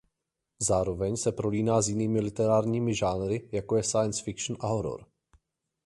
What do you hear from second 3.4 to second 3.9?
jako je